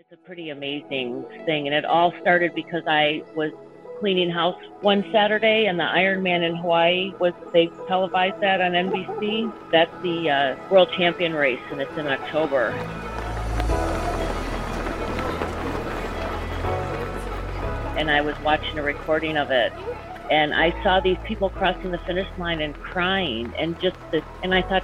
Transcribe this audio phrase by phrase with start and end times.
[0.00, 3.52] It's a pretty amazing thing, and it all started because I was
[3.98, 9.52] cleaning house one Saturday, and the Ironman in Hawaii was they televised that on NBC.
[9.70, 12.70] That's the uh, world champion race, and it's in October.
[17.98, 19.70] And I was watching a recording of it,
[20.30, 24.54] and I saw these people crossing the finish line and crying, and just this, and
[24.54, 24.82] I thought,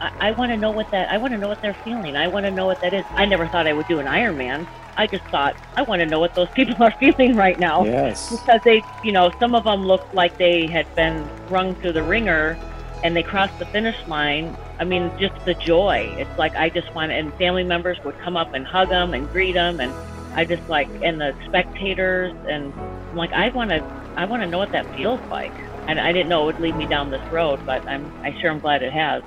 [0.00, 1.10] I, I want to know what that.
[1.10, 2.16] I want to know what they're feeling.
[2.16, 3.04] I want to know what that is.
[3.10, 4.66] I never thought I would do an Ironman.
[4.96, 7.84] I just thought I want to know what those people are feeling right now.
[7.84, 8.30] Yes.
[8.30, 12.02] Because they, you know, some of them looked like they had been rung through the
[12.02, 12.58] ringer,
[13.02, 14.56] and they crossed the finish line.
[14.78, 16.14] I mean, just the joy.
[16.18, 19.28] It's like I just want, and family members would come up and hug them and
[19.30, 19.92] greet them, and
[20.34, 23.82] I just like, and the spectators, and I'm like, I want to,
[24.16, 25.52] I want to know what that feels like.
[25.88, 28.50] And I didn't know it would lead me down this road, but I'm, I sure
[28.50, 29.22] am glad it has.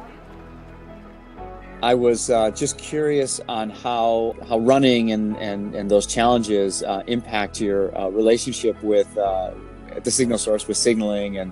[1.82, 7.04] I was uh, just curious on how how running and and, and those challenges uh,
[7.08, 9.52] impact your uh, relationship with uh,
[10.04, 11.52] the signal source with signaling and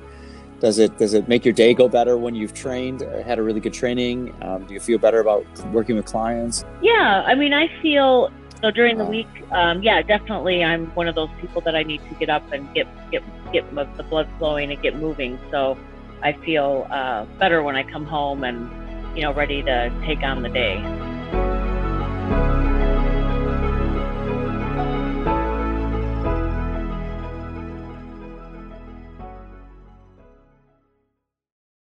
[0.60, 3.44] does it does it make your day go better when you've trained uh, had a
[3.44, 7.54] really good training um, do you feel better about working with clients Yeah, I mean,
[7.54, 8.32] I feel
[8.62, 9.28] so during the week.
[9.52, 12.74] Um, yeah, definitely, I'm one of those people that I need to get up and
[12.74, 15.40] get get get the blood flowing and get moving.
[15.52, 15.78] So
[16.24, 18.70] I feel uh, better when I come home and
[19.18, 20.97] you know ready to take on the day.